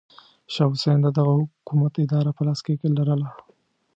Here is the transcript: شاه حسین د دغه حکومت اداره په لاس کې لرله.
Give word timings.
شاه 0.53 0.71
حسین 0.73 0.97
د 1.01 1.07
دغه 1.17 1.33
حکومت 1.41 1.93
اداره 2.03 2.31
په 2.37 2.41
لاس 2.47 2.59
کې 2.65 2.73
لرله. 2.97 3.29